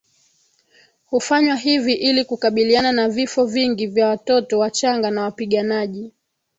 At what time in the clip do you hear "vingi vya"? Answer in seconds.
3.45-4.07